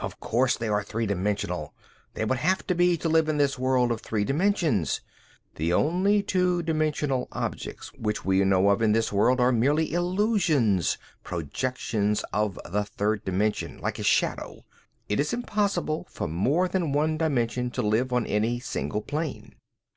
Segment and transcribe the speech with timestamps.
[0.00, 1.72] "Of course they are three dimensional.
[2.14, 5.02] They would have to be to live in this world of three dimensions.
[5.54, 10.98] The only two dimensional objects which we know of in this world are merely illusions,
[11.22, 14.64] projections of the third dimension, like a shadow.
[15.08, 19.54] It is impossible for more than one dimension to live on any single plane.